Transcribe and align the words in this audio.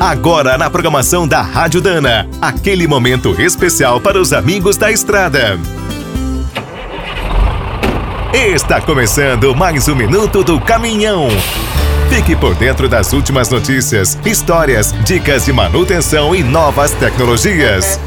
Agora 0.00 0.56
na 0.56 0.70
programação 0.70 1.26
da 1.26 1.42
Rádio 1.42 1.80
Dana, 1.80 2.28
aquele 2.40 2.86
momento 2.86 3.34
especial 3.40 4.00
para 4.00 4.20
os 4.20 4.32
amigos 4.32 4.76
da 4.76 4.92
estrada. 4.92 5.58
Está 8.32 8.80
começando 8.80 9.56
mais 9.56 9.88
um 9.88 9.96
minuto 9.96 10.44
do 10.44 10.60
caminhão. 10.60 11.26
Fique 12.08 12.36
por 12.36 12.54
dentro 12.54 12.88
das 12.88 13.12
últimas 13.12 13.50
notícias, 13.50 14.16
histórias, 14.24 14.94
dicas 15.04 15.46
de 15.46 15.52
manutenção 15.52 16.32
e 16.32 16.44
novas 16.44 16.92
tecnologias. 16.92 17.98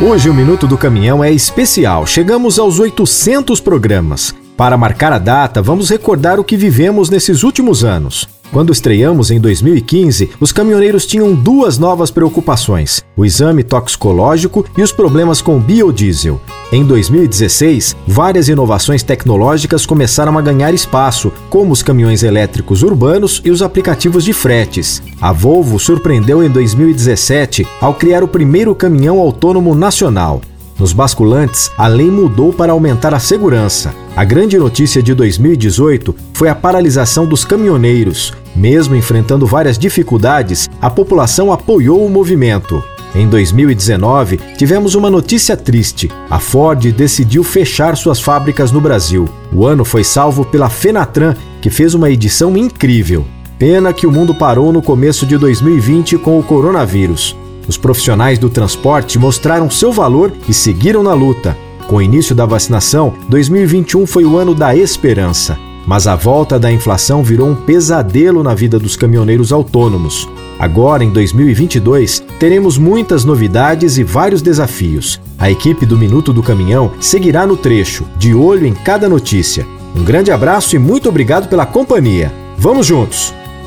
Hoje 0.00 0.30
o 0.30 0.34
Minuto 0.34 0.66
do 0.66 0.78
Caminhão 0.78 1.22
é 1.22 1.30
especial. 1.30 2.06
Chegamos 2.06 2.58
aos 2.58 2.78
800 2.78 3.60
programas. 3.60 4.34
Para 4.56 4.78
marcar 4.78 5.12
a 5.12 5.18
data, 5.18 5.60
vamos 5.60 5.90
recordar 5.90 6.40
o 6.40 6.44
que 6.44 6.56
vivemos 6.56 7.10
nesses 7.10 7.42
últimos 7.42 7.84
anos. 7.84 8.26
Quando 8.52 8.72
estreamos 8.72 9.30
em 9.30 9.40
2015, 9.40 10.30
os 10.40 10.50
caminhoneiros 10.50 11.06
tinham 11.06 11.32
duas 11.32 11.78
novas 11.78 12.10
preocupações: 12.10 13.00
o 13.16 13.24
exame 13.24 13.62
toxicológico 13.62 14.66
e 14.76 14.82
os 14.82 14.90
problemas 14.90 15.40
com 15.40 15.60
biodiesel. 15.60 16.40
Em 16.72 16.84
2016, 16.84 17.96
várias 18.06 18.48
inovações 18.48 19.02
tecnológicas 19.02 19.86
começaram 19.86 20.36
a 20.36 20.42
ganhar 20.42 20.72
espaço, 20.72 21.32
como 21.48 21.72
os 21.72 21.82
caminhões 21.82 22.22
elétricos 22.22 22.82
urbanos 22.82 23.40
e 23.44 23.50
os 23.50 23.62
aplicativos 23.62 24.24
de 24.24 24.32
fretes. 24.32 25.02
A 25.20 25.32
Volvo 25.32 25.78
surpreendeu 25.78 26.42
em 26.42 26.48
2017 26.48 27.66
ao 27.80 27.94
criar 27.94 28.22
o 28.22 28.28
primeiro 28.28 28.74
caminhão 28.74 29.18
autônomo 29.20 29.74
nacional. 29.74 30.40
Nos 30.80 30.94
basculantes, 30.94 31.70
a 31.76 31.86
lei 31.86 32.10
mudou 32.10 32.54
para 32.54 32.72
aumentar 32.72 33.12
a 33.12 33.18
segurança. 33.18 33.94
A 34.16 34.24
grande 34.24 34.56
notícia 34.56 35.02
de 35.02 35.14
2018 35.14 36.16
foi 36.32 36.48
a 36.48 36.54
paralisação 36.54 37.26
dos 37.26 37.44
caminhoneiros. 37.44 38.32
Mesmo 38.56 38.96
enfrentando 38.96 39.46
várias 39.46 39.78
dificuldades, 39.78 40.70
a 40.80 40.88
população 40.88 41.52
apoiou 41.52 42.02
o 42.06 42.08
movimento. 42.08 42.82
Em 43.14 43.28
2019, 43.28 44.40
tivemos 44.56 44.94
uma 44.94 45.10
notícia 45.10 45.54
triste. 45.54 46.10
A 46.30 46.38
Ford 46.38 46.90
decidiu 46.92 47.44
fechar 47.44 47.94
suas 47.94 48.18
fábricas 48.18 48.72
no 48.72 48.80
Brasil. 48.80 49.28
O 49.52 49.66
ano 49.66 49.84
foi 49.84 50.02
salvo 50.02 50.46
pela 50.46 50.70
Fenatran, 50.70 51.36
que 51.60 51.68
fez 51.68 51.92
uma 51.92 52.10
edição 52.10 52.56
incrível. 52.56 53.26
Pena 53.58 53.92
que 53.92 54.06
o 54.06 54.10
mundo 54.10 54.34
parou 54.34 54.72
no 54.72 54.80
começo 54.80 55.26
de 55.26 55.36
2020 55.36 56.16
com 56.16 56.38
o 56.38 56.42
coronavírus. 56.42 57.36
Os 57.68 57.76
profissionais 57.76 58.38
do 58.38 58.48
transporte 58.48 59.18
mostraram 59.18 59.70
seu 59.70 59.92
valor 59.92 60.32
e 60.48 60.54
seguiram 60.54 61.02
na 61.02 61.14
luta. 61.14 61.56
Com 61.86 61.96
o 61.96 62.02
início 62.02 62.34
da 62.34 62.46
vacinação, 62.46 63.14
2021 63.28 64.06
foi 64.06 64.24
o 64.24 64.36
ano 64.36 64.54
da 64.54 64.74
esperança. 64.74 65.58
Mas 65.86 66.06
a 66.06 66.14
volta 66.14 66.58
da 66.58 66.70
inflação 66.70 67.22
virou 67.22 67.48
um 67.48 67.54
pesadelo 67.54 68.42
na 68.42 68.54
vida 68.54 68.78
dos 68.78 68.96
caminhoneiros 68.96 69.52
autônomos. 69.52 70.28
Agora, 70.58 71.02
em 71.02 71.10
2022, 71.10 72.22
teremos 72.38 72.76
muitas 72.76 73.24
novidades 73.24 73.96
e 73.96 74.04
vários 74.04 74.42
desafios. 74.42 75.20
A 75.38 75.50
equipe 75.50 75.86
do 75.86 75.96
Minuto 75.96 76.34
do 76.34 76.42
Caminhão 76.42 76.92
seguirá 77.00 77.46
no 77.46 77.56
trecho, 77.56 78.04
de 78.18 78.34
olho 78.34 78.66
em 78.66 78.74
cada 78.74 79.08
notícia. 79.08 79.66
Um 79.96 80.04
grande 80.04 80.30
abraço 80.30 80.76
e 80.76 80.78
muito 80.78 81.08
obrigado 81.08 81.48
pela 81.48 81.64
companhia. 81.64 82.32
Vamos 82.58 82.86
juntos! 82.86 83.39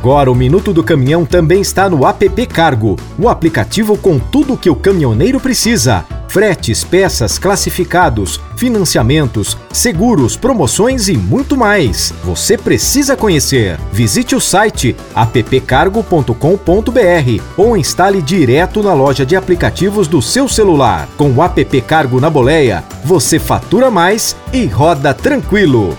Agora 0.00 0.32
o 0.32 0.34
Minuto 0.34 0.72
do 0.72 0.82
Caminhão 0.82 1.26
também 1.26 1.60
está 1.60 1.90
no 1.90 2.06
app 2.06 2.46
Cargo, 2.46 2.96
o 3.18 3.28
aplicativo 3.28 3.98
com 3.98 4.18
tudo 4.18 4.54
o 4.54 4.56
que 4.56 4.70
o 4.70 4.74
caminhoneiro 4.74 5.38
precisa 5.38 6.06
fretes, 6.30 6.84
peças, 6.84 7.38
classificados, 7.38 8.40
financiamentos, 8.56 9.58
seguros, 9.72 10.36
promoções 10.36 11.08
e 11.08 11.16
muito 11.16 11.56
mais. 11.56 12.14
Você 12.22 12.56
precisa 12.56 13.16
conhecer. 13.16 13.78
Visite 13.92 14.36
o 14.36 14.40
site 14.40 14.94
appcargo.com.br 15.14 16.34
ou 17.56 17.76
instale 17.76 18.22
direto 18.22 18.82
na 18.82 18.94
loja 18.94 19.26
de 19.26 19.34
aplicativos 19.34 20.06
do 20.06 20.22
seu 20.22 20.48
celular. 20.48 21.08
Com 21.16 21.30
o 21.32 21.42
app 21.42 21.80
Cargo 21.82 22.20
na 22.20 22.30
boleia, 22.30 22.84
você 23.04 23.38
fatura 23.40 23.90
mais 23.90 24.36
e 24.52 24.66
roda 24.66 25.12
tranquilo. 25.12 25.98